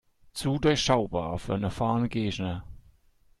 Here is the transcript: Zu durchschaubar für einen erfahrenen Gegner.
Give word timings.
Zu 0.33 0.57
durchschaubar 0.57 1.37
für 1.37 1.53
einen 1.53 1.65
erfahrenen 1.65 2.09
Gegner. 2.09 2.65